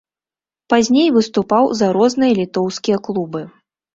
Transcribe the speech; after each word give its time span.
Пазней 0.73 1.09
выступаў 1.17 1.69
за 1.81 1.87
розныя 1.97 2.33
літоўскія 2.41 2.97
клубы. 3.09 3.41